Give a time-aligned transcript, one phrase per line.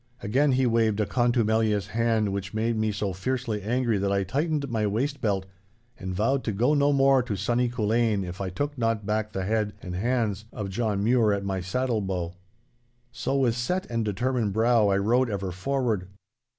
[0.23, 4.67] Again he waved a contumelious hand which made me so fiercely angry that I tightened
[4.67, 5.45] my waist belt,
[5.99, 9.45] and vowed to go no more to sunny Culzean if I took not back the
[9.45, 12.33] head and hands of John Mure at my saddlebow.
[13.11, 16.07] So, with set and determined brow, I rode ever forward.